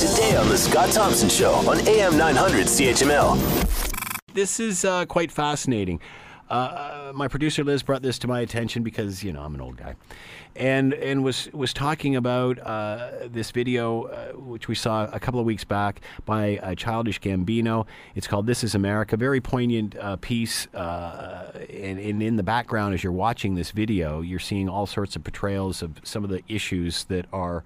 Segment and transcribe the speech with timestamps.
[0.00, 3.36] today on The Scott Thompson Show on AM 900 CHML.
[4.32, 6.00] This is uh, quite fascinating.
[6.48, 9.76] Uh, my producer Liz brought this to my attention because you know I'm an old
[9.76, 9.96] guy,
[10.56, 15.38] and and was was talking about uh, this video uh, which we saw a couple
[15.38, 17.86] of weeks back by uh, Childish Gambino.
[18.14, 22.94] It's called "This Is America." Very poignant uh, piece, uh, and, and in the background
[22.94, 26.42] as you're watching this video, you're seeing all sorts of portrayals of some of the
[26.48, 27.64] issues that are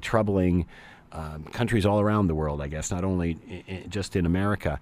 [0.00, 0.66] troubling.
[1.12, 4.78] Um, countries all around the world, I guess, not only I- I- just in America.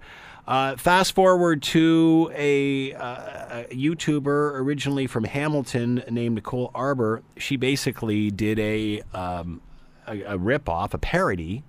[0.47, 7.23] Uh, fast forward to a, uh, a YouTuber originally from Hamilton named Nicole Arbour.
[7.37, 9.61] She basically did a um,
[10.07, 11.63] a, a rip off, a parody,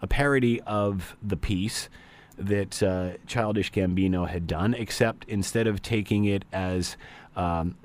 [0.00, 1.88] a parody of the piece
[2.36, 6.96] that uh, Childish Gambino had done, except instead of taking it as
[7.36, 7.76] um,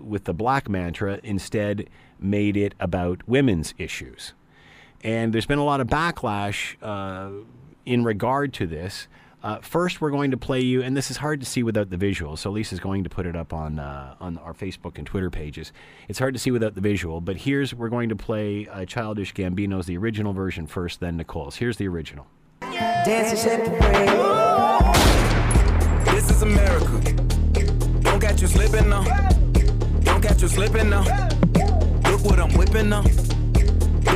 [0.00, 1.88] with the black mantra, instead
[2.20, 4.32] made it about women's issues.
[5.02, 7.44] And there's been a lot of backlash uh,
[7.84, 9.08] in regard to this.
[9.42, 11.96] Uh, first, we're going to play you, and this is hard to see without the
[11.96, 12.36] visual.
[12.36, 15.72] So Lisa's going to put it up on uh, on our Facebook and Twitter pages.
[16.08, 19.34] It's hard to see without the visual, but here's we're going to play uh, Childish
[19.34, 21.56] Gambino's the original version first, then Nicole's.
[21.56, 22.26] Here's the original.
[22.60, 23.64] Dancing shake
[26.04, 27.12] This is America.
[28.00, 29.02] Don't catch you slipping now.
[30.02, 31.02] Don't catch you slipping now.
[32.04, 33.02] Look what I'm whipping now.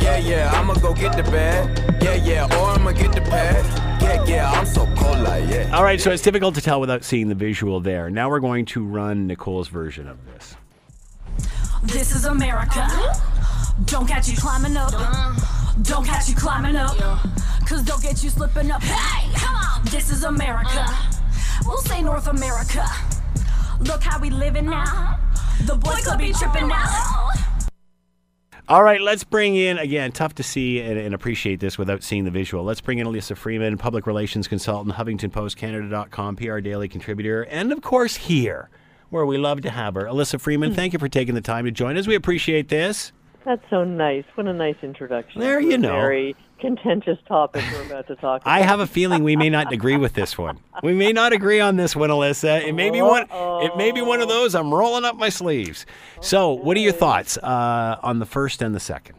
[0.00, 2.02] Yeah, yeah, I'ma go get the bag.
[2.02, 3.64] Yeah, yeah, or I'ma get the pad.
[4.02, 5.76] Yeah, yeah, I'm so cold like, yeah.
[5.76, 8.10] All right, so it's difficult to tell without seeing the visual there.
[8.10, 10.56] Now we're going to run Nicole's version of this.
[11.84, 12.88] This is America.
[13.84, 14.92] Don't catch you climbing up.
[15.82, 16.96] Don't catch you climbing up.
[17.68, 18.82] Cause they'll get you slipping up.
[18.82, 19.84] Hey, come on.
[19.86, 20.86] This is America.
[21.66, 22.84] We'll say North America.
[23.80, 25.18] Look how we living now.
[25.66, 27.27] The boys could be tripping now.
[28.68, 30.12] All right, let's bring in again.
[30.12, 32.64] Tough to see and, and appreciate this without seeing the visual.
[32.64, 38.16] Let's bring in Alyssa Freeman, public relations consultant, HuffingtonPostCanada.com, PR Daily contributor, and of course
[38.16, 38.68] here,
[39.08, 40.02] where we love to have her.
[40.02, 40.76] Alyssa Freeman, hmm.
[40.76, 42.06] thank you for taking the time to join us.
[42.06, 43.12] We appreciate this.
[43.48, 44.24] That's so nice.
[44.34, 45.40] What a nice introduction.
[45.40, 45.88] There you know.
[45.88, 48.46] Very contentious topic we're about to talk about.
[48.46, 50.58] I have a feeling we may not agree with this one.
[50.82, 52.62] We may not agree on this one, Alyssa.
[52.62, 53.26] It may be one.
[53.32, 54.54] It may be one of those.
[54.54, 55.86] I'm rolling up my sleeves.
[56.20, 59.16] So, what are your thoughts uh, on the first and the second?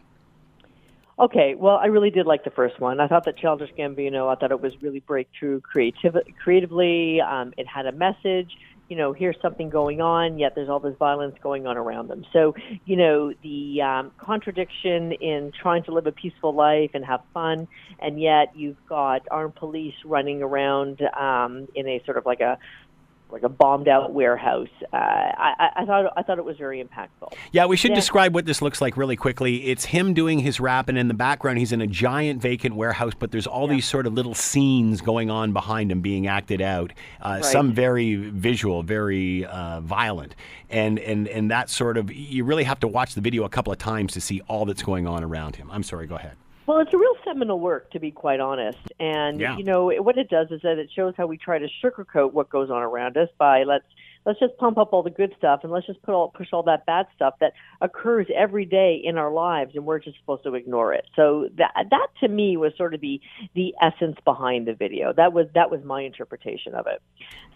[1.18, 3.00] Okay, well, I really did like the first one.
[3.00, 7.20] I thought that Childish Gambino, I thought it was really breakthrough creativ- creatively.
[7.20, 8.52] Um, it had a message.
[8.90, 12.26] You know, here's something going on, yet there's all this violence going on around them.
[12.32, 12.54] So,
[12.86, 17.68] you know, the um, contradiction in trying to live a peaceful life and have fun,
[18.00, 22.58] and yet you've got armed police running around um, in a sort of like a
[23.32, 24.68] like a bombed out warehouse.
[24.92, 27.32] Uh, I, I- thought I thought it was very impactful.
[27.52, 27.96] Yeah, we should Yeah.
[27.96, 29.66] describe what this looks like really quickly.
[29.68, 33.12] It's him doing his rap, and in the background, he's in a giant vacant warehouse,
[33.18, 36.92] but there's all these sort of little scenes going on behind him being acted out.
[37.20, 40.34] Uh, Some very visual, very uh, violent,
[40.68, 43.72] and and and that sort of you really have to watch the video a couple
[43.72, 45.70] of times to see all that's going on around him.
[45.70, 46.36] I'm sorry, go ahead.
[46.70, 48.78] Well, it's a real seminal work, to be quite honest.
[49.00, 49.56] And Yeah.
[49.56, 52.48] you know what it does is that it shows how we try to sugarcoat what
[52.48, 53.86] goes on around us by let's
[54.24, 56.62] let's just pump up all the good stuff and let's just put all push all
[56.62, 60.54] that bad stuff that occurs every day in our lives, and we're just supposed to
[60.54, 61.08] ignore it.
[61.16, 63.20] So that that to me was sort of the
[63.54, 65.12] the essence behind the video.
[65.12, 67.02] That was that was my interpretation of it.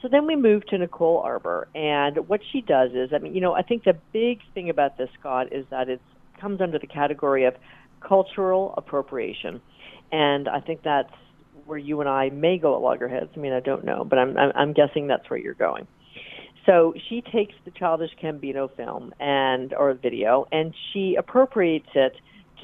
[0.02, 3.40] So then we move to Nicole Arbour, and what she does is, I mean, you
[3.40, 6.00] know, I think the big thing about this, Scott, is that it
[6.40, 7.54] comes under the category of
[8.06, 9.60] cultural appropriation,
[10.12, 11.12] and I think that's
[11.66, 13.30] where you and I may go at loggerheads.
[13.34, 15.86] I mean, I don't know, but I'm I'm, I'm guessing that's where you're going.
[16.66, 22.14] So she takes the Childish Gambino film and or video, and she appropriates it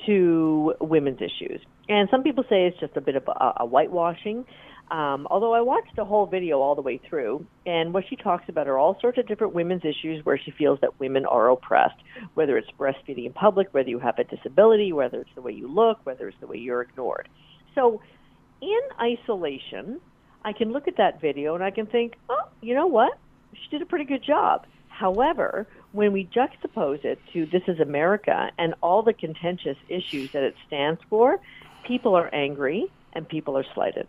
[0.07, 1.61] to women's issues.
[1.89, 4.45] And some people say it's just a bit of a, a whitewashing.
[4.91, 8.49] Um, although I watched the whole video all the way through, and what she talks
[8.49, 11.95] about are all sorts of different women's issues where she feels that women are oppressed,
[12.35, 15.69] whether it's breastfeeding in public, whether you have a disability, whether it's the way you
[15.69, 17.29] look, whether it's the way you're ignored.
[17.77, 18.03] So,
[18.61, 20.01] in isolation,
[20.45, 23.13] I can look at that video and I can think, oh, you know what?
[23.55, 24.67] She did a pretty good job.
[24.89, 30.43] However, when we juxtapose it to This is America and all the contentious issues that
[30.43, 31.39] it stands for,
[31.87, 34.09] people are angry and people are slighted.